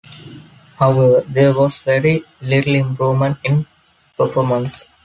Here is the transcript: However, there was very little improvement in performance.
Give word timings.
However, 0.77 1.21
there 1.27 1.53
was 1.53 1.77
very 1.77 2.25
little 2.41 2.73
improvement 2.73 3.37
in 3.43 3.67
performance. 4.17 4.83